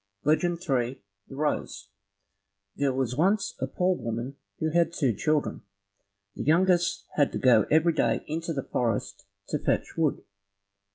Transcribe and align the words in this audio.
Legend 0.23 0.59
3 0.59 0.99
The 1.27 1.35
Rose 1.35 1.89
There 2.75 2.91
was 2.91 3.15
once 3.15 3.53
a 3.59 3.67
poor 3.67 3.95
woman 3.95 4.35
who 4.57 4.71
had 4.71 4.91
two 4.93 5.13
children. 5.13 5.61
The 6.35 6.41
youngest 6.41 7.05
had 7.17 7.31
to 7.33 7.37
go 7.37 7.67
every 7.69 7.93
day 7.93 8.23
into 8.25 8.51
the 8.51 8.63
forest 8.63 9.25
to 9.49 9.59
fetch 9.63 9.95
wood. 9.95 10.23